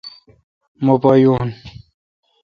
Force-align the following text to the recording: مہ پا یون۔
مہ 0.83 0.93
پا 1.01 1.11
یون۔ 1.21 1.47